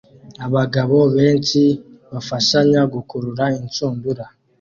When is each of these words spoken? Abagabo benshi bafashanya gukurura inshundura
Abagabo 0.45 0.97
benshi 1.17 1.61
bafashanya 2.11 2.81
gukurura 2.93 3.45
inshundura 3.61 4.23